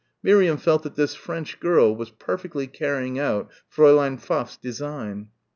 [0.23, 5.27] Miriam felt that this French girl was perfectly carrying out Fräulein Pfaff's design.